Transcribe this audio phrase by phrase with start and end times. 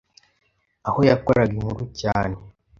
[0.87, 2.35] aho yakoraga inkuru cyane